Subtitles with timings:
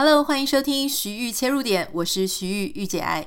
[0.00, 3.26] Hello，欢迎收听徐玉切入点，我是徐玉御姐爱。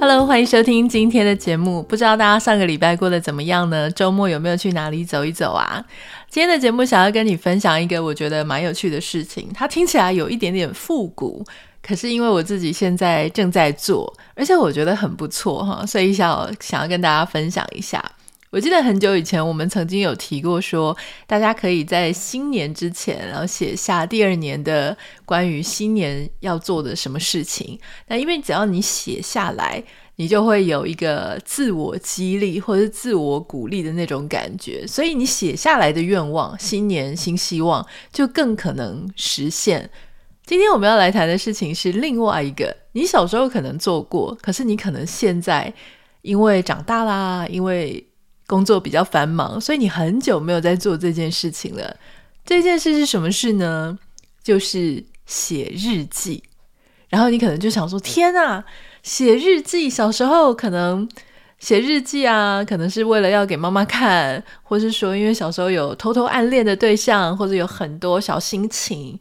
[0.00, 1.82] Hello，欢迎收听今天的节目。
[1.82, 3.90] 不知道大家上个礼拜过得怎么样呢？
[3.90, 5.84] 周末有没有去哪里走一走啊？
[6.30, 11.44] 今天的节目想要跟你分享一个我觉得蛮有趣的事情，它听起来有一点点复古。
[11.90, 18.00] 可是因为我自己现在正在做，而且我觉得很不错哈，所以想想要跟大家分享一下。
[18.50, 27.76] 我记得很久以前我们曾经有提过说，大家可以在新年之前，然后写下第二年的关于新年要做的什么事情。
[28.06, 29.82] 那因为只要你写下来，
[30.14, 39.90] 你就会有一个自我激励或者自我鼓励的那种感觉，所以你写下来的愿望，新年新希望，就更可能实现。
[40.50, 45.72] 今天我们要来谈的事情是另外一个，你小时候可能做过，可是你可能现在
[46.22, 48.04] 因为长大啦，因为
[48.48, 51.96] 工作比较繁忙，所以你很久没有在做这件事情了。
[52.44, 53.96] 这件事是什么事呢？
[54.42, 56.42] 就是写日记。
[57.08, 58.64] 然后你可能就想说：“天啊，
[59.04, 59.88] 写日记！
[59.88, 61.08] 小时候可能
[61.60, 69.16] 写日记啊，可能是为了要给妈妈看，或是说因为小时候有偷偷暗恋的对象，或者有很多小心情。”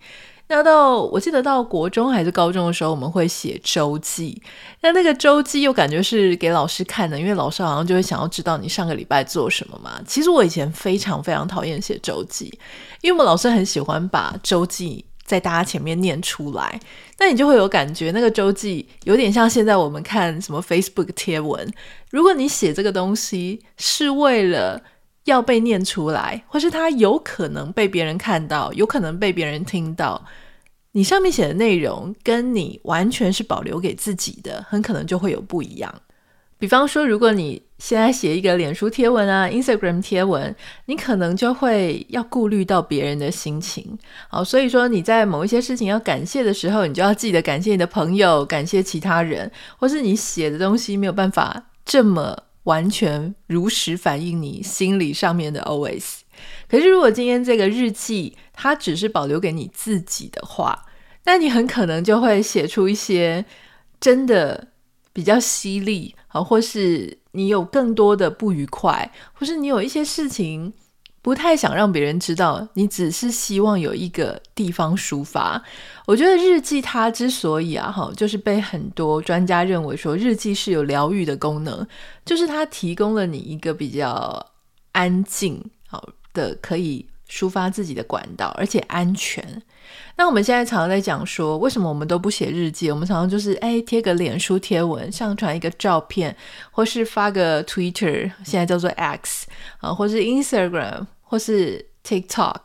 [0.51, 4.41] 那到我记得到国中还是高中的时候，我们会写周记。
[4.81, 10.01] 那那个周记又感觉是给老师看的，因为老师好像就会想要知道你上个礼拜做什么嘛。
[10.07, 12.45] 其实我以前非常非常讨厌写周记，
[13.01, 16.79] 因为我们老师很喜欢把周记在大家前面念出来，
[17.19, 21.71] 那你就会有感觉，那个周记有点像现在我们看什么 Facebook 贴文。
[22.09, 24.81] 如果你写这个东西是为了
[25.25, 30.25] 要被念出来，或是它有可能被别人看到，有可能被别人听到，
[30.93, 35.93] 你上面写的内容跟你完全是保留给自己的，很可能就会有不一样。
[36.57, 40.53] 比方说，如果你现在写一个脸书贴文啊、Instagram 贴文，
[40.87, 43.97] 你可能就会要顾虑到别人的心情。
[44.27, 52.37] 好，所以说你在某一些事情要感谢的时候，你就要记得感谢你的朋友，感谢其他人，或是你写的东西没有办法这么。
[52.63, 56.19] 完全如实反映你心理上面的 OS。
[56.67, 60.85] 可是，如果今天这个日记它只是保留给你自己的话，
[61.25, 63.45] 那你很可能就会写出一些
[63.99, 64.69] 真的
[65.11, 70.73] 比较犀利啊，或是你有更多的不愉快，或是你有一些事情。
[71.21, 75.61] 不太想让别人知道，你只是希望有一个地方抒发。
[76.05, 81.85] 我觉得日记它之所以啊，哈，就是被很多专家认为说日记是有疗愈的功能，
[82.25, 84.45] 就是它提供了你一个比较
[84.93, 89.61] 安静好的可以抒发自己的管道，而且安全。
[90.15, 92.91] 那我们现在常常在讲说，为什么我们都不写日记？
[92.91, 96.35] 我们常常就是哎贴个脸书贴文，上传一个照片，
[96.71, 99.47] 或是发个 Twitter，现在叫做 X
[99.77, 102.59] 啊，或是 Instagram，或是 TikTok，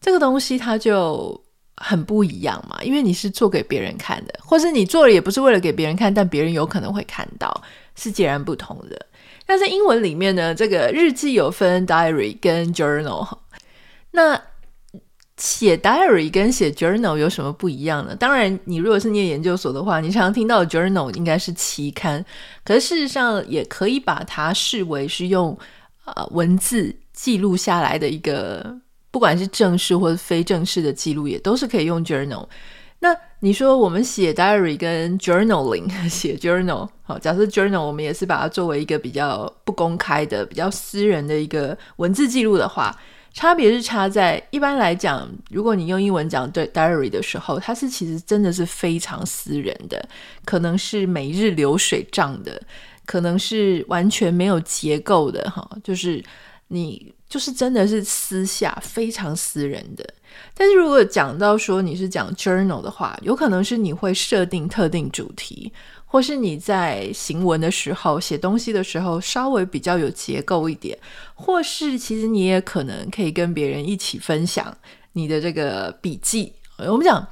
[0.00, 1.38] 这个东西它就
[1.76, 7.62] 很不一样嘛，因为你是做给别人看的，或是你做了也不是为了给别人看，但别人有可能会看到，
[7.96, 8.98] 是截然不同的。
[9.46, 13.36] 那在英文里面呢，这个日记有分 Diary 跟 Journal，
[14.12, 14.40] 那。
[15.38, 18.14] 写 diary 跟写 journal 有什么不一样呢？
[18.16, 22.24] 当然，你如果是念研究所的话，你常常听到 journal 应该是期刊，
[22.64, 25.56] 可是事实上也可以把它视为是用
[26.04, 28.76] 呃文字记录下来的一个，
[29.12, 32.44] 不管是正式或者非正式的记录，也都是可以用 journal。
[32.98, 42.92] 那你说我们写 diary 跟 journaling 写 journal，好，假设 journal 我们也是把它作为一个比较不公开的、比较私人的一个文字记录的话。
[43.38, 50.08] 差别是差在，一般来讲，如果你用英文讲对 diary 的时候，它是其实真的是非常私人的，
[50.44, 52.60] 可能是每日流水账的，
[53.06, 56.20] 可能是完全没有结构的，哈，就是
[56.66, 60.04] 你就是真的是私下非常私人的。
[60.52, 65.72] 但是如果讲到说你是讲 journal 的话，有可能是你会设定特定主题。
[66.10, 70.96] 或是你在行文的时候、写东西的时候，稍微比较有结构一点；
[71.34, 74.74] 或是其实你也可能可以跟别人一起分享
[75.12, 76.54] 你的这个笔记。
[76.78, 77.26] 我们讲，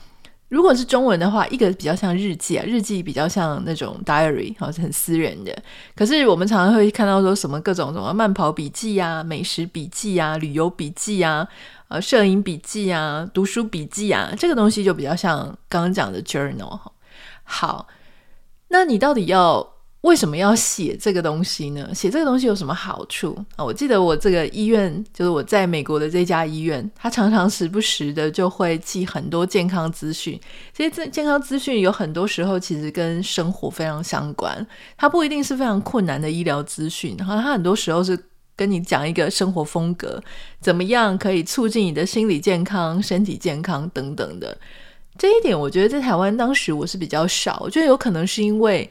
[0.51, 5.57] 如果是中文的话，一个比较像日记啊，日记比较像那种 diary，好像很私人的。
[5.95, 11.49] 可是我们常常会看到说什么各种什么慢跑笔记啊、美食笔记啊、旅游笔记啊、
[11.89, 16.79] 呃、摄影笔记啊、读书笔记啊，这个东西就比较像刚刚讲的 journal。
[17.43, 17.87] 好。
[18.69, 21.93] 那你到底要为什么要写这个东西呢？
[21.93, 23.65] 写这个东西有什么好处啊？
[23.65, 30.39] 我记得我这个医院，就是我在美国的这家医院，它常常时不时的就会寄很多健康资讯。
[30.73, 34.65] 这些健康资讯有很多时候其实跟生活非常相关，
[34.97, 38.17] 它不一定是非常困难的医疗资讯，然后它很多时候是
[38.55, 40.23] 跟你讲一个生活风格，
[40.61, 44.57] 怎么样可以促进你的心理健康、身体健康等等的。
[45.19, 48.89] 这一点我觉得在台湾当时我是比较少，我觉得有可能是因为。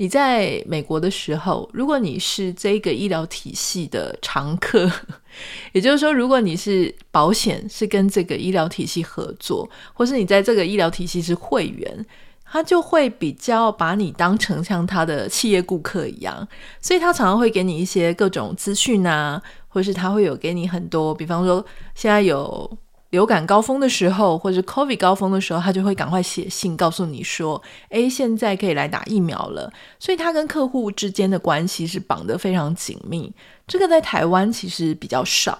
[0.00, 4.88] 你在美国的时候，如果你是这个医疗体系的常客，
[5.74, 12.06] 也就是说，如果你是保险是跟这个医疗体系合作，或是你在这个医疗体系是会员，
[12.44, 16.46] 他就会比较把你当成像他的企业顾客一样，
[16.80, 21.66] 所以他常常会给你一些各种资讯啊，或是他会有给你很多，比方说
[21.96, 22.70] 现在有。
[23.10, 33.32] 流感高峰的时候，或者 COVID 高峰的时候，他就会赶快写信告诉你说：“诶，现在可以来打疫苗了。”所以他跟客户之间的关系是绑得非常紧密。
[33.66, 35.58] 这个在台湾其实比较少。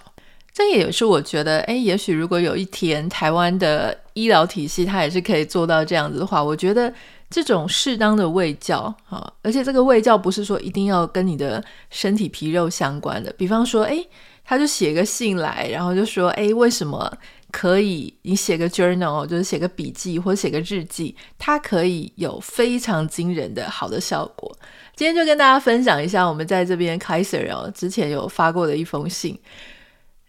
[0.52, 6.92] 这也是我觉得，诶，也许如果有一天台湾的医疗体系它也是可以做到这样子的话，我觉得
[7.30, 13.32] 这种适当的卫教啊，而且这个卫教不是说一定要跟你的身体皮肉相关的。
[13.38, 14.04] 比方说，诶，
[14.44, 17.10] 他就写个信来，然后就说：“诶，为什么？”
[17.50, 24.56] 可以，你写个 journal，就是写个笔记或写个日记，它可以有非常惊人的好的效果。
[24.94, 29.38] 今天就跟大家分享一下，我们在这边 Kaiser 哦，之前有发过的一封信。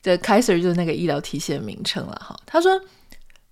[0.01, 2.39] 这 Kaiser 就是那个医疗体系的名称了哈。
[2.45, 2.79] 他说。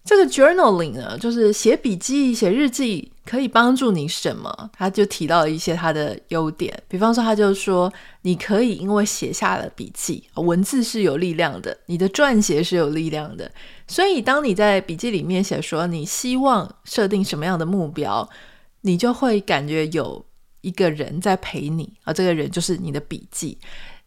[0.07, 4.69] 这个 journaling 呢，就是写笔记、写日记，可以帮助你什么？
[4.71, 13.51] 他就提到一些他的优点，比方说，他就说，你可以因为写下了笔记，文字是有力量的，你的撰写是有力量的，
[13.85, 18.29] 所以当你在笔记里面写说你希望设定什么样的目标，
[18.83, 20.25] 你就会感觉有
[20.61, 23.57] 一个人在陪你，而这个人就是你的笔记，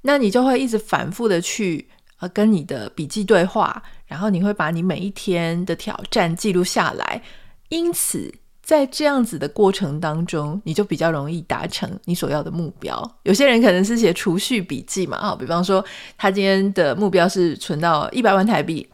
[0.01, 1.89] 那你就会一直反复的去。
[2.21, 7.23] 呃，跟你的笔记对话，然后你会把你每一天的挑战记录下来，
[7.69, 8.29] 因此
[8.61, 13.01] 在这样子的过程当中，你就比较容易达成你所要的目标。
[13.23, 15.85] 有些人可能是写储蓄笔记嘛，啊，比方说
[16.19, 18.85] 他今天的目标是存到一百万台币，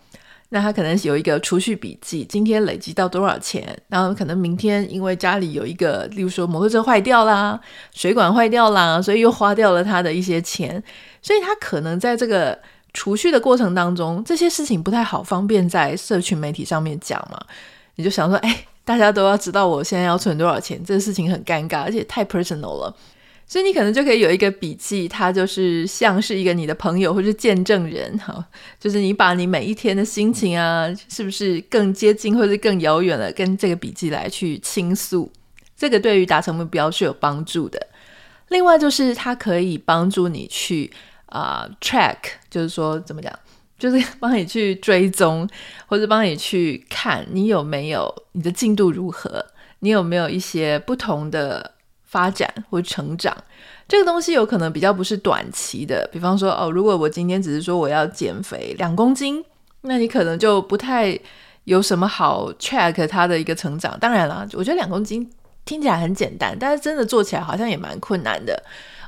[0.51, 7.59] 那他可能有一个储蓄笔记，今天累积到多少钱，然后可能明天因为家里有一个，例如说摩托车坏掉啦，
[7.95, 10.83] 水管坏掉啦，所以又花掉了他的一些钱，
[11.23, 12.59] 所以他可能在这个。
[12.97, 17.39] 储蓄的过程当中，这些事情不太好方便在社群媒体上面讲嘛？
[17.97, 22.97] 你就想说，哎，大家都要知道我现在要存多少钱，这个事情很尴尬，而且太 personal 了。
[23.47, 28.43] 所以你可能就可以有一个笔记，它就是像是一个你的朋友或是见证人哈，
[28.81, 35.31] 就是你把你每一天的心情啊，是不是更接近或是更遥远了，跟这个笔记来去倾诉，
[35.77, 37.79] 这个对于达成目标是有帮助的。
[38.49, 40.91] 另外就是它可以帮助你去。
[41.27, 42.17] 啊、，track
[42.49, 43.33] 就是说怎么讲，
[43.79, 45.49] 就是帮你去追踪，
[45.87, 49.45] 或者帮你去看你有没有你的进度如何，
[49.81, 51.73] 你有没有一些不同的
[52.05, 53.37] 发展或成长。
[53.89, 59.45] 这个东西有可能比较不是短期的，比方说哦，如果我今天只是说我要减肥两公斤，
[59.83, 61.19] 那你可能就不太
[61.65, 63.99] 有什么好 track 它的一个成长。
[64.01, 65.31] 当然了，我觉得两公斤
[65.65, 68.61] 听起来很简单，但是真的做起来好像也蛮困难的。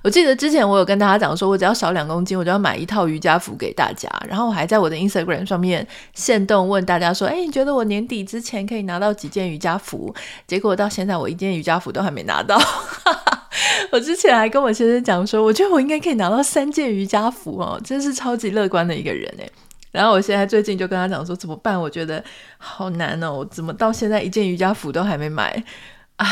[0.03, 4.09] 我记得之前我有跟大家讲说，我只要少两公斤，我就要买一套瑜伽服给大家。
[4.29, 10.15] 然后我还在我的 Instagram 上面限动问大家说：“哎，你觉得我年底之前可以拿到几件瑜伽服？”
[10.47, 12.57] 结果到现在我一件瑜伽服都还没拿到。
[13.91, 19.49] 我之前还跟我先生讲说，我觉得我应该可以拿到三件瑜伽服哦，真是超级乐观的一个人哎。
[19.91, 21.81] 然后我现在最近就跟他讲说怎么办？
[21.81, 22.23] 我觉得
[22.59, 25.65] 好难哦，我怎么到现在一件瑜伽服都还没买？
[26.17, 26.27] 哎，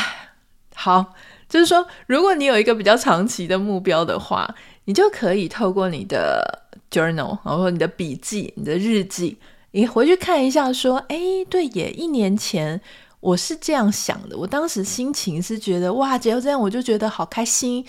[0.74, 1.14] 好。
[1.48, 4.52] 就是说，如果你有一个比较长期的目标的话，
[4.84, 9.38] 你就可以透过你的 journal，然后你的笔记、你的日记，
[9.70, 12.80] 你回去看一下，说，哎，对耶，一年前
[13.20, 17.84] 我是这样想的，我当时心情是觉得，哇，只要这样我就觉得好开心。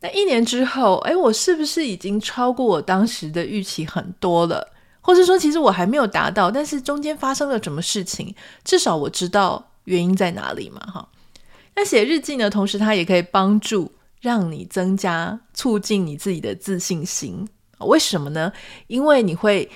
[0.00, 4.68] 那一年之后，哎，我是不是已经超过我当时的预期很多了？
[5.00, 8.34] 或者说，其实我还没有达到，但是中间发生了什么事情，
[8.64, 11.06] 至少我知道原因在哪里嘛，哈。
[11.76, 17.46] 那写日记呢，同时它也可以帮助让你增加、促进你自己的自信心。
[17.80, 18.52] 为什么呢？
[18.86, 19.68] 因为你会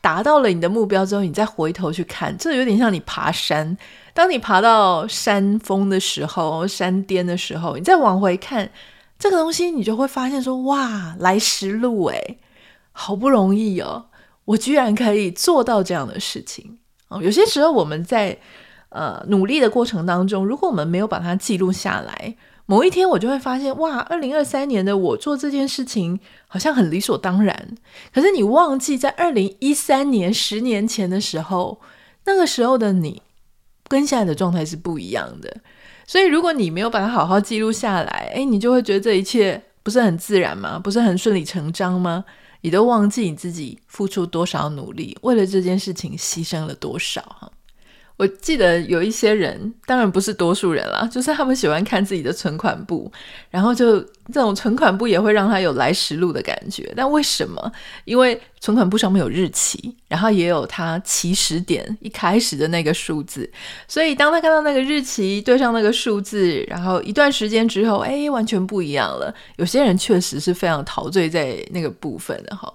[0.00, 3.76] 达到了你的目标之后，你再回头去看，这有点像你爬山。
[4.12, 8.70] 当你爬到山峰的时候、山巅的时候，你再往回看
[9.18, 12.38] 这个东西，你就会发现说：哇，来时路诶，
[12.92, 14.06] 好不容易哦，
[14.44, 16.78] 我居然可以做到这样的事情。
[17.08, 18.38] 哦，有些时候我们在。
[18.96, 22.34] 呃，努力的过程当中，如果我们没有把它记录下来，
[22.64, 27.76] 某一天我就会发现，哇，二零二三年的我做这件事情好像很理所当然。
[28.10, 31.78] 可是你忘记，在二零一三年十年前的时候，
[32.24, 33.20] 那个时候的你
[33.86, 35.58] 跟现在的状态是不一样的。
[36.06, 40.78] 所以如果你没有把它好好记录下来，诶，你就会觉得这一切不是很自然吗？
[40.78, 42.24] 不是很顺理成章吗？
[42.62, 47.50] 你都忘记你自己付出多少努力，为了这件事情牺牲了多少哈。
[48.16, 53.12] 我记得有一些人，当然不是多数人啦，就是他们喜欢看自己的存款簿，
[53.50, 54.00] 然后就
[54.32, 56.90] 这种存款簿也会让他有来时路的感觉。
[56.96, 57.70] 但为什么？
[58.06, 63.50] 因为存款簿上面有日期，然后也有他起始点一开始的那个数字，
[63.86, 69.34] 所以当他看到那个日期对上那个数字，然后一段时间之后，哎，完全不一样了。
[69.56, 72.72] 有些人确实是非常陶醉在那个部分的哈。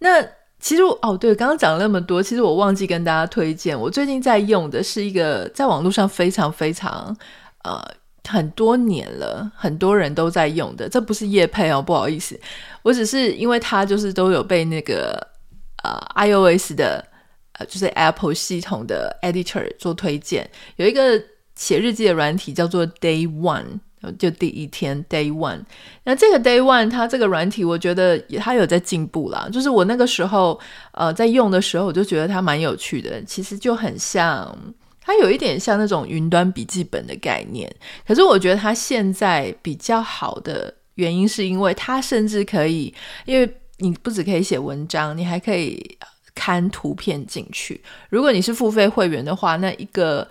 [0.00, 0.22] 那。
[0.66, 7.16] 其实哦，对，刚刚讲了那么多，其实我忘记跟大家推荐，我最近在用的是一个在网络上非常非常
[7.62, 7.80] 呃
[8.28, 12.36] 很多年了，很多人都在用的，这不是叶配哦，不好意思，
[12.82, 15.24] 我只是因为它就是都有被那个
[15.84, 15.96] 呃
[16.26, 17.06] iOS 的
[17.52, 21.22] 呃就是 Apple 系统的 Editor 做推荐，有一个
[21.54, 23.78] 写日记的软体叫做 Day One。
[24.12, 25.60] 就第一天，Day One。
[26.04, 29.48] 那这个 Day One，它这个软体，我觉得它有在进步啦。
[29.52, 30.58] 就是我那个时候，
[30.92, 33.22] 呃，在用的时候，我就觉得它蛮有趣的。
[33.24, 34.56] 其实就很像，
[35.00, 37.70] 它有一点像那种云端笔记本的概念。
[38.06, 42.92] 可是我觉得它现在比较好的原因，是因为它甚至可以，
[43.24, 43.48] 因为
[43.78, 45.98] 你不只可以写文章，你还可以
[46.34, 47.80] 看图片进去。
[48.08, 50.26] 如果你是付费会员的话，那一个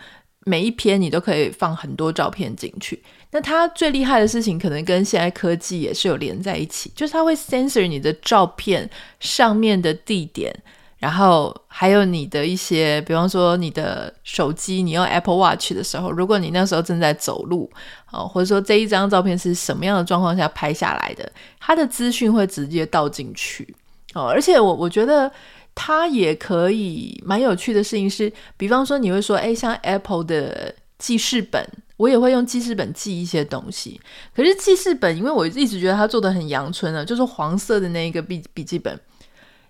[0.45, 3.01] 每一篇你都可以放很多照片进去。
[3.35, 8.89] 那它最厉害的事情，可能跟现在科技也是有连在一起，就是它会 censor 你的照片
[9.19, 10.55] 上面的地点，
[10.99, 17.69] 然后还有你的一些，比方说你的手机，你用 Apple Watch 的时候，如果你那时候正在走路，
[18.09, 23.67] 哦，或者说这一张照片是什么样的状况下拍下来的，它的资讯会直接倒进去，
[24.13, 25.29] 哦，而且我我觉得
[25.75, 31.67] 它也可以蛮有趣的事情是，比方说你会说，哎，像 Apple 的记事本。
[31.97, 33.99] 我也会用记事本记一些东西，
[34.35, 38.99] 可是记事本，因为我一直觉得它做的很阳春啊，就是黄色的那一个笔笔记本，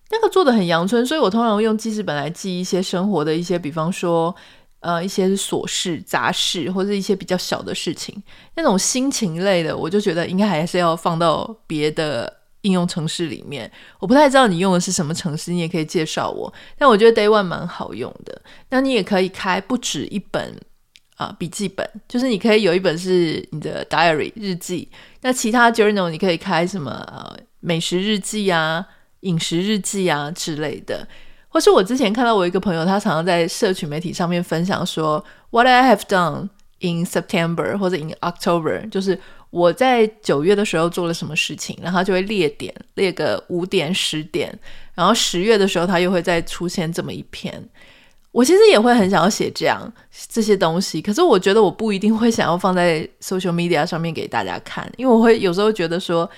[0.10, 4.36] 那个做的很阳春，所以我通常用记事本来记一些生活的一些，比方说，
[4.80, 8.22] 呃，一些琐事、杂事，或者一些比较小的事情，
[8.56, 13.72] 那种心情类的，我就觉得应该还是要放到别的应用程式里面。
[14.00, 16.52] 我不太知道你用的是什么程式，你也可以介绍我。
[16.76, 20.60] 但我觉得 Day One 蛮好用的，那你也可以开不止一本。
[21.16, 21.88] 啊，笔记本。
[22.08, 24.88] 就是你可以有一本是你的 diary 日记，
[25.22, 28.86] 那其他 journal 你可以开什么呃美食日记啊、
[29.22, 31.08] 饮食日记啊之类的，
[31.50, 39.20] 或是我之前看到我一个朋友，他常常在社群媒体上面分享说 What I have done in September 或者 in October，就是
[39.50, 44.54] 我在九月的时候做了什么事情，然后他就会列点，列个五点、十点，
[44.94, 47.68] 然后十月的时候他又会再出现这么一篇。
[48.36, 49.90] 我其实也会很想要写这样
[50.28, 56.30] 这些东西，可是我觉得我不一定会想要放在 social media 上面给大家看，因为我会有时候觉得说，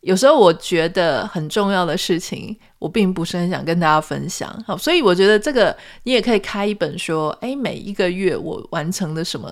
[0.00, 4.62] 有时候我觉得很重要的事情，我并不是很想跟大家分享。
[4.66, 9.50] 好，所以我觉得这个你也可以开一本说，诶，每一个月我完成了什么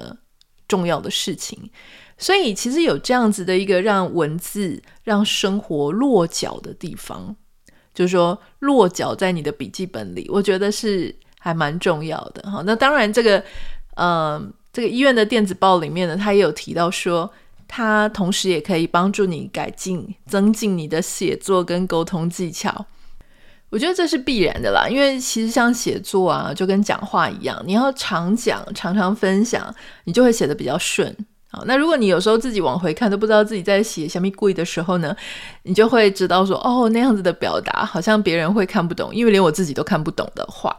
[0.68, 1.58] 重要的事情。
[2.18, 7.34] 所以其实有这样子的一个让文字让生活落脚的地方，
[7.94, 11.16] 就是说落脚在你的笔记本里，我觉得是。
[11.46, 13.40] 还蛮重要的哈，那当然这个，
[13.94, 17.30] 呃，这个医院的电子报里面呢，他也有提到说，
[17.68, 22.86] 它同时也可以帮助你改进、增进你的写作跟沟通技巧。
[23.70, 29.72] 我觉得这是必然的啦，因为其实像写作啊，就跟讲话一样，你要常讲、常常分享，
[30.02, 31.16] 你就会写得比较顺。
[31.52, 35.14] 好，那如果你有时候自己往回看都不知道自己在写什么鬼的时候呢，
[35.62, 40.76] 你就会知道说，哦，那样子的表达好像别人会看不懂，因为连我自己都看不懂的话。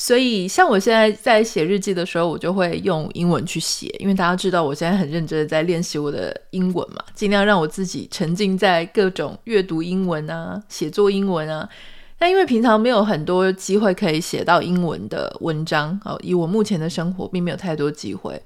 [0.00, 11.68] 所以，像我现在在写日记的时候，我就会用英文去写，因为大家知道我现在很认真的在练习我的英文嘛，尽量让我自己沉浸在各种阅读英文啊、写作英文啊。
[12.16, 18.40] 但因为平常没有很多机会可以写到英文的文章，哦，以我目前的生活并没有太多机会，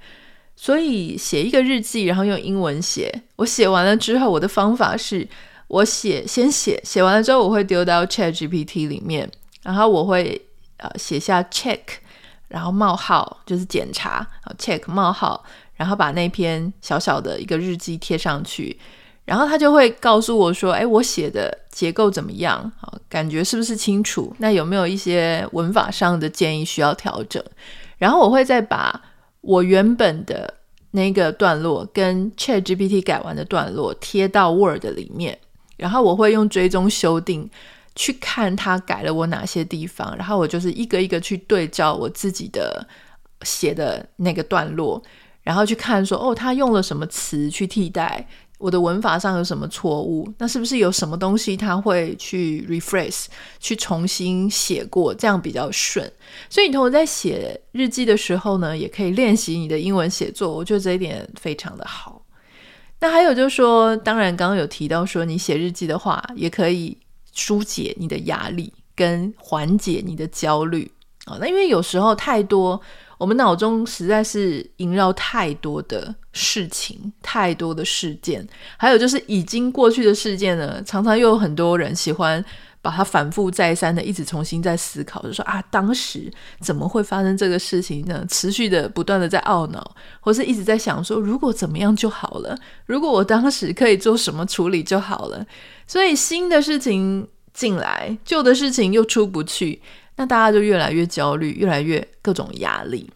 [0.56, 3.12] 所以写一个日记，然后用英文写。
[3.36, 5.28] 我写完了之后，我的方法是
[5.68, 9.30] 我写先写，写完了之后我会丢到 ChatGPT 里面，
[9.62, 10.40] 然后我会。
[10.82, 11.78] 呃，写下 check，
[12.48, 14.26] 然后冒号就是检查
[14.58, 15.44] ，check 冒号，
[15.76, 18.76] 然后把那篇小小的一个日记贴上去，
[19.24, 22.58] 然后他就会告诉我说，哎，我写的结构怎么样？
[22.80, 24.34] 啊，感觉是不是清楚？
[24.38, 27.40] 那有没有一些文法上的建议需要调整？
[27.98, 29.00] 然后我会再把
[29.40, 30.52] 我原本的
[30.90, 35.38] 那个段落跟 ChatGPT 改完的段落贴到 Word 里面，
[35.76, 37.48] 然后我会用追踪修订
[37.94, 42.86] 去看他改了我哪些地方，然后我就是一个一个去对照我自己的
[43.42, 45.02] 写的那个段落，
[45.42, 48.26] 然后去看说哦，他用了什么词去替代。
[48.58, 50.32] 我的文法上有什么错误？
[50.38, 53.24] 那是不是有什么东西他会去 rephrase，
[53.58, 56.08] 去重新写过，这样比较顺？
[56.48, 60.54] 所以你同学在写日记的时候呢，也可以练习你的英文写作。
[60.54, 62.24] 我觉得这一点非常的好。
[63.00, 66.96] 那还有就是说，当然刚刚有提到说，你写日记的话，也可以
[67.32, 70.90] 疏解你的压力，跟缓解你的焦虑
[71.24, 71.36] 啊。
[71.40, 72.80] 那因为有时候太多。
[73.18, 78.44] 我们脑中实在是萦绕太多的事情，太多的事件，
[78.76, 82.44] 还有就是已经过去的事件呢，常常又有很多人喜欢
[82.82, 88.26] 把它反复再三的一直重新再思考，就说啊，当时怎么会发生这个事情呢？
[88.28, 95.46] 持续的不断的在懊恼，或是一直在想说，如果怎么样就好了，如果我当时可以做什么处理就好了。
[95.86, 99.80] 所以新的事情进来，旧的事情又出不去。
[100.16, 103.08] 那大家就越来越焦虑，越来越各种压力。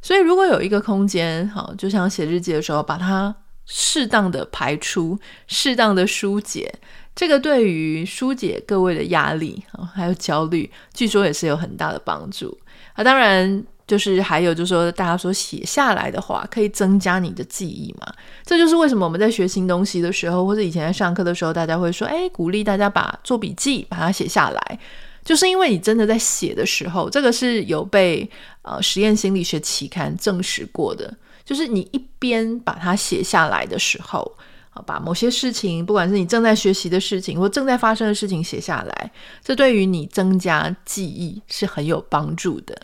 [0.00, 3.34] 所以，如果有一个空间，好，就像写日记的时候，把它
[3.66, 6.72] 适当的排出，适当的疏解，
[7.18, 12.56] 这个对于疏解各位的压力啊，还有焦虑，据说也是有很大的帮助。
[12.92, 18.06] 啊，当然，就是还有就是说，大家说写下来的话，可以增加你的记忆嘛。
[18.44, 24.78] 这就是为什么我们在学新东西的时候，或者以前在上课的时候，大家会说，哎，鼓励大家把做笔记，把它写下来。
[25.24, 28.30] 就是因为你真的在写的时候，这个是有被
[28.62, 31.12] 呃实验心理学期刊证实过的。
[31.44, 34.36] 就是你一边把它写下来的时候，
[34.70, 39.10] 好，把某些事情，不管是你正在学习的事情或正在发生的事情写下来，
[39.42, 42.78] 这对于你增加记忆是很有帮助的。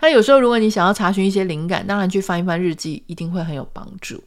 [0.00, 4.22] 那有时候如果你想要查询一些灵感，当然去翻一翻日记一定会很有帮助。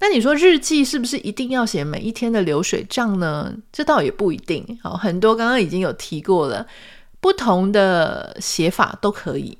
[0.00, 3.54] 那你说日记是不是一定要写每一天的流水账呢？
[3.72, 4.78] 这倒也不一定。
[4.82, 6.66] 好，很多刚刚已经有提过了，
[7.20, 9.56] 不同的写法都可以。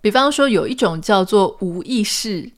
[0.00, 2.50] 比方说，有一种叫做无意识、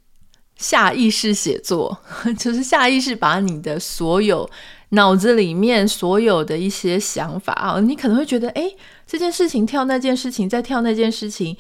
[0.57, 1.97] 下意识写作，
[2.39, 4.49] 就是下意识把你的所有
[4.91, 11.57] 脑子里面所有的一些想法啊，你可能会觉得，诶，这件事情跳那件事情，再跳那件事情，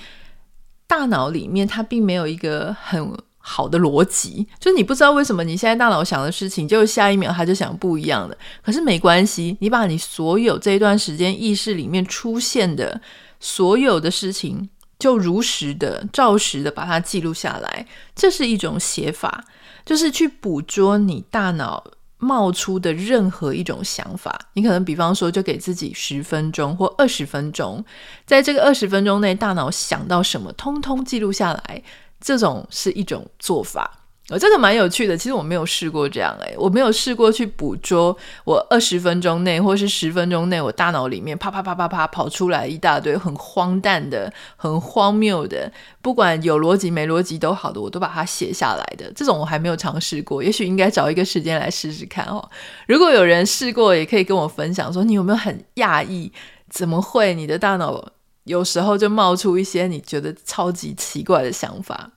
[0.87, 3.17] 大脑里面它并没有一个很。
[3.45, 8.39] 好的逻辑，就是你不知道为什么你现在大脑想的事情，就下一秒他就想不一样的。
[8.65, 13.01] 可是没关系，你把你所有这一段时间意识里面出现的
[13.41, 14.71] 所有的事情，
[15.03, 17.85] 就如实的、照实的把它记录下来，
[18.15, 19.45] 这是一种写法，
[19.85, 21.83] 就是去捕捉你大脑
[22.19, 24.39] 冒出的任何一种想法。
[24.53, 27.85] 你可能比方说，就给自己十分钟或二十分钟，
[28.25, 31.83] 在这个二十分钟内，大脑想到什么，通通记录下来。
[32.21, 34.02] 这种是一种做法，
[34.33, 35.15] 哦，这个蛮有趣的。
[35.15, 49.13] 其实我没有试过这样，诶，我没有试过去捕捉我二十分钟内或是十分钟内，我大脑里面啪啪啪啪啪跑出来一大堆很荒诞的、很荒谬的，不管有逻辑没逻辑都好的，我都把它写下来的。
[49.15, 52.43] 这种我还没有尝试过，也许应该找一个时间来试试看哦。
[52.89, 56.33] 如果有人试过，也可以跟我分享，说你有没有很讶异，
[56.71, 58.03] 怎么会你的大脑？
[58.45, 62.11] 有时候就冒出一些你觉得超级奇怪的想法。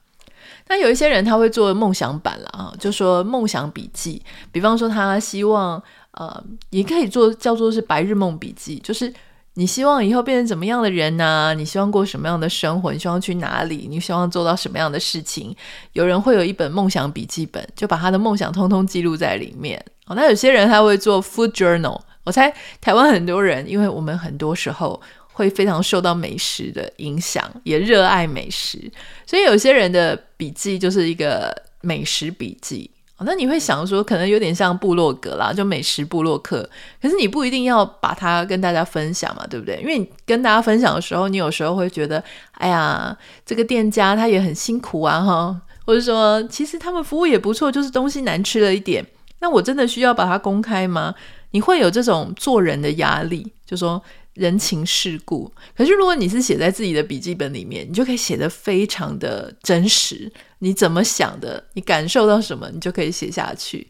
[0.68, 4.22] 那有一些人他会做梦想版了啊，就说梦想笔记。
[4.52, 9.14] 比方说他希望呃，也可以做叫做是白日梦笔记，就是
[9.54, 12.92] 你希望以后变成怎么样的人呢、你希望过什么样的生活？
[12.92, 13.88] 你希望去哪里？
[13.90, 15.56] 你希望做到什么样的事情？
[15.94, 19.80] 有人会有一本梦想笔记本，就把他的梦想通通记录在里面。
[20.08, 22.02] 哦，那有些人他会做 food journal。
[22.24, 22.52] 我猜
[22.82, 25.00] 台湾很多人，因为我们很多时候。
[25.36, 28.80] 会非常受到美食的影响，也热爱美食，
[29.26, 32.90] 所以有些人的笔记就是一个美食笔记。
[33.20, 36.70] 那你会想说，可能有点像部落格啦，就美食部落客。
[37.02, 39.78] 可是你不一定要把它跟大家分享嘛，对不对？
[39.82, 49.06] 因为你跟大家分享的时候，你有时候会觉得，哎呀，这个店家他也很辛苦啊，哈，或者说其实他们服务也不错，就是东西难吃了一点。
[49.40, 51.14] 那我真的需要把它公开吗？
[51.52, 54.02] 你会有这种做人的压力，就说。
[54.36, 60.32] 人情世故，可是如果你是写在自己的笔记本里面，你就可以写得非常的真实。
[60.60, 63.88] 你怎么想的，你感受到什么，你就可以写下去。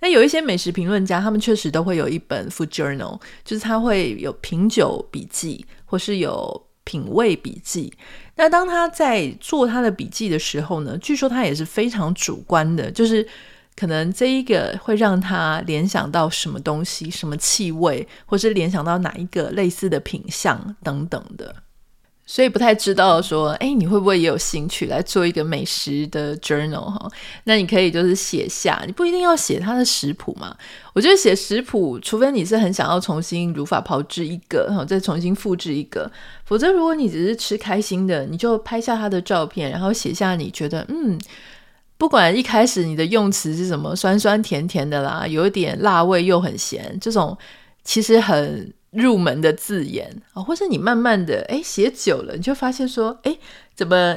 [0.00, 7.92] 那有一些美食评论家，他们确实都会有一本 food journal，就是他会有品酒笔记，或是有品味笔记。
[8.34, 13.26] 那当他在做他的笔记的时候呢，据说他也是非常主观的，就是。
[13.76, 21.54] 可能这一个会让他联想到什么东西、什么气味，或是联想到哪一个类似的品相等等的。
[22.28, 27.08] 所以不太知道说，哎，你会不会也有兴趣来做一个美食的 journal 哈？
[27.44, 30.56] 那你可以就是写下，你不一定要写它的食谱嘛。
[30.92, 36.10] 我觉得写食谱，除非你是很想要重新如法炮制一个，然后再重新复制一个，
[36.44, 41.16] 否则如果你只是吃开心的，你就拍下它的照片，然后写下你觉得嗯，
[41.98, 47.36] 不管一开始你的用词是什么，酸酸甜甜的啦，有一点辣味又很咸，这种
[47.84, 48.72] 其实很。
[48.92, 53.38] 入门的字眼啊，或是你慢慢的诶写久了，你就发现说，诶
[53.74, 54.16] 怎么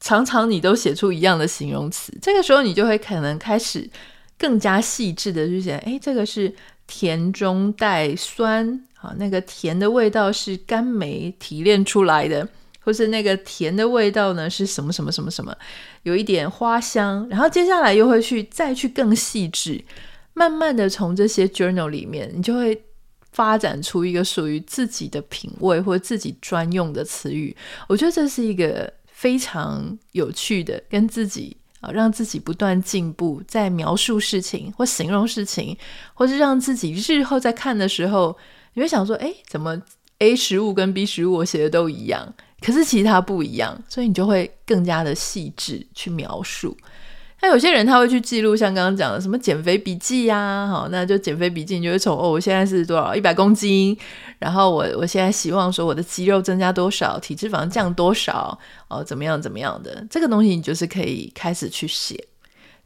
[0.00, 2.12] 常常你都写出一样的形容词？
[2.20, 3.88] 这个时候你就会可能开始
[4.36, 6.52] 更加细致的去写，诶这个是
[6.88, 12.48] 甜中带酸啊，那个甜的味道是甘梅提炼出来的，
[12.82, 15.56] 或是那个甜的味道呢是什么什么什么什么，
[16.02, 19.84] 有一点花香，然后接下来又会去再去更细致，
[20.34, 22.82] 慢慢的从这些 journal 里面，你就会。
[23.34, 27.56] 发展出一个属于自己的品味或自己专用的词语，
[27.88, 35.74] 我觉得这是一个非常有趣的，跟自己啊，让自己不断进步，在描述事情或形容事情，
[36.12, 38.36] 或是让自己日后在看的时候，
[38.74, 39.80] 你会想说，诶，怎么
[40.18, 46.76] A 食物跟 B 食物我写的都一样，可是其他不一样，所以你就会更加的细致去描述。
[47.44, 53.98] 那有些人他会去记录，像刚刚讲的什么减肥笔记呀、啊，好，那就减肥笔记，你就会从哦，我现在是多少一百公斤，
[54.38, 62.28] 然后我我现在希望说我的肌肉增加多少，体脂肪降多少，哦，怎么样怎么样的，这个东西你就是可以开始去写。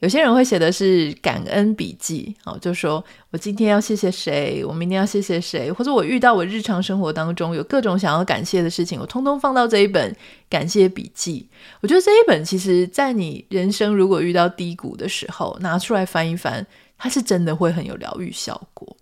[0.01, 10.15] 有些人会写的是感恩笔记，哦，就说我今天要谢谢谁，我明天要谢谢谁，或者我遇到我日常生活当中有各种想要感谢的事情，我通通放到这一本
[10.51, 11.49] 感谢笔记。
[11.81, 16.67] 我觉得这一本其实，在你人生如果遇到低谷的时候，拿出来翻一翻，
[16.99, 18.95] 它是真的会很有疗愈效果。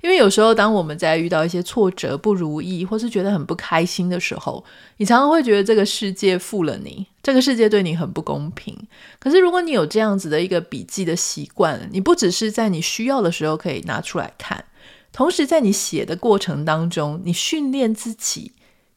[0.00, 4.64] 因为有时候，当我们在遇到一些挫折、不如意，或是觉得很不开心的时候，
[4.96, 8.76] 你常常会觉得这个世界负了你，这个世界对你很不公平。
[9.18, 14.64] 可是，如果你有这样子的一个笔记的习惯，你不只是在你需要的时候可以拿出来看，
[15.12, 18.52] 同时在你写的过程当中，你训练自己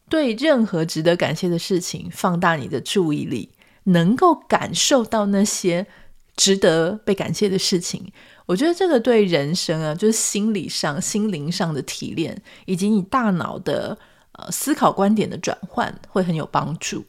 [0.10, 3.50] 对任何值得感谢的事情放大你的注意力，
[3.86, 5.88] 能够感受到那些
[6.36, 8.12] 值得被感谢的事情。
[8.46, 13.98] 我觉得这个对人生啊，就是心理上、心灵上的提炼，以及你大脑的
[14.34, 17.06] 呃思考观点的转换，会很有帮助。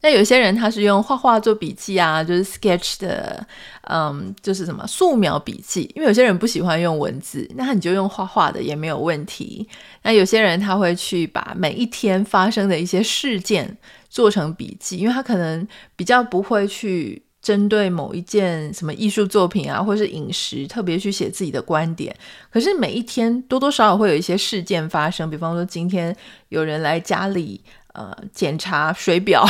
[0.00, 3.44] 那有些人他是用画画做笔记啊，就是 sketch 的，
[3.88, 5.90] 嗯，就是什么素描笔记。
[5.96, 9.68] 因为有些人不喜欢用文字，那你就用画画的也没有问题。
[10.02, 13.76] 那有些人他会去把每一天发生的一些事件
[14.08, 15.66] 做成笔记，因为他可能
[15.96, 17.22] 比较不会去。
[17.48, 22.14] 针对某一件什么艺术作品啊，或是饮食，特别去写自己的观点。
[22.50, 26.14] 可是每一天多多少少会有一些事件发生，比方说今天
[26.50, 27.58] 有人来家里
[27.94, 29.46] 呃检查水表，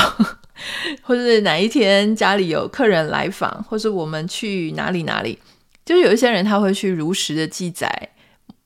[1.02, 5.36] 或是哪一天家里有客人来访，或是我们去哪里哪里，
[5.84, 8.10] 就是有一些人他会去如实的记载。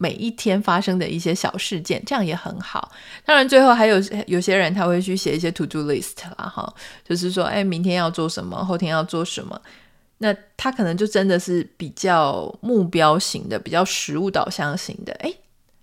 [0.02, 2.90] 每一天发生的一些小事件，这样也很好。
[3.24, 6.74] 当然，最后还有有些人他会去写一些 to do list 啦，哈，
[7.08, 9.60] 就是说，哎，明天要做什么，后天要做什么。
[10.18, 15.12] 那他可能就真的是比较目标型的，比较实务导向型的。
[15.20, 15.32] 哎，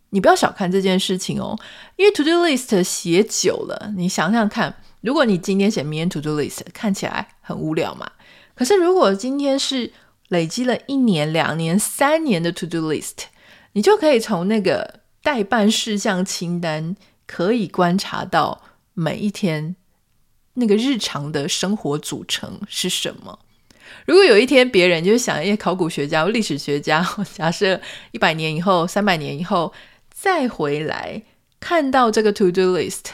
[0.10, 1.58] 你不要小看这件事情哦，
[1.96, 8.12] 因为 to do list 写久了，你想想看，如果你今天写明天 to do list，看起来很无聊嘛。
[8.54, 9.94] 可是如果今天是
[10.28, 13.24] 累积了一年、两年、三年的 to do list，
[13.74, 16.96] 你就可以从那个待办事项清单，
[17.28, 18.62] 可以观察到
[18.94, 19.76] 每一天
[20.56, 23.40] 那个日常的生活组成是什么。
[24.06, 27.80] 如果有一天别人就想，一些考古学家或历史学家， 假设
[28.12, 29.72] 一百年以后、三百年以后
[30.12, 31.22] 再回来
[31.60, 33.06] 看到这个 to do list，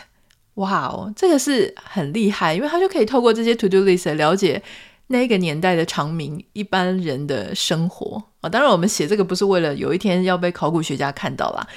[0.56, 4.62] 哇哦，这个是很厉害，因为他就可以透过这些 to do list 了解。
[5.08, 11.68] 那个年代的长明一般人的生活啊，当然我们写这个不是为了有一天要被考古学家看到啦。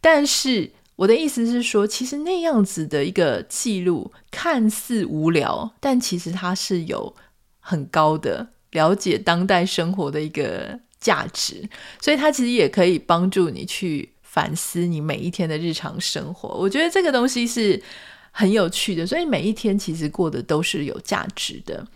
[0.00, 7.14] 但是我的意思是说，其实那样子的一个记录看似无聊，但其实它是有
[7.60, 11.68] 很高的了解当代生活的一个价值，
[12.00, 16.48] 所以它其实也可以帮助你去反思你每一天的日常生活。
[16.48, 17.80] 我觉得这个东西是
[18.30, 21.86] 很有趣的，所以每一天其实过得都是有价值的。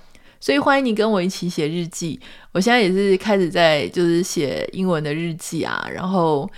[0.43, 2.19] 所以欢迎你跟我一起写日记。
[2.51, 6.51] 我现在也是开始在就是写英文的日记啊，然后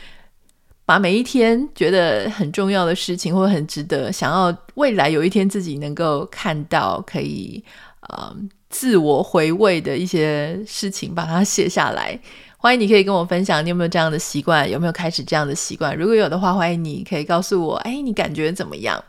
[0.87, 7.62] 把每一天觉得很重要的事情或很值得想要未来有一天自己能够看到可以
[8.09, 8.35] 呃
[8.70, 12.18] 自我回味的一些事情，把它写下来。
[12.57, 14.68] 欢迎你可以跟我分享，你有没有这样的习惯？
[14.70, 15.94] 有没有开始这样的习惯？
[15.94, 19.05] 如果有的话，欢迎你可以告诉我，哎，你感觉怎么样？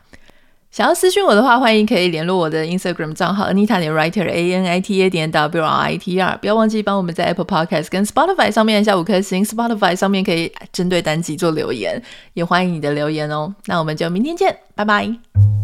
[0.76, 5.96] 想要私讯我的话，欢迎可以联络我的 Instagram 账号 Anita 点 Writer A N I T A 点 W R I
[5.96, 6.36] T R。
[6.36, 12.02] 不要忘记帮我们在 Apple Podcast 跟 Spotify 上面按下五颗星，Spotify 上面可以针对单集做留言，
[12.34, 13.54] 也欢迎你的留言哦。
[13.64, 15.55] 那我们就明天见，拜拜。